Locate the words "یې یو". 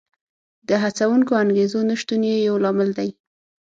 2.29-2.55